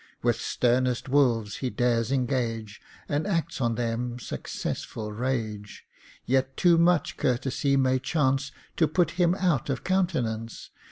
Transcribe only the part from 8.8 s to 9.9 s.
put him out of